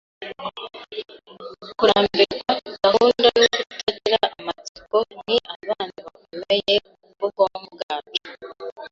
[1.77, 6.75] Kurambirwa, gahunda, no kutagira amatsiko ni abanzi bakomeye
[7.17, 8.19] b'ubwonko bwacu